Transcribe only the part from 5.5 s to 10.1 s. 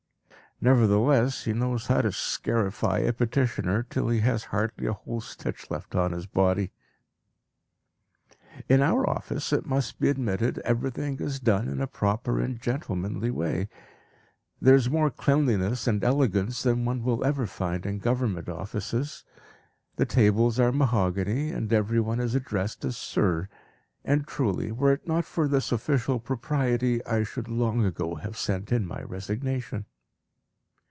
left on his body. In our office it must be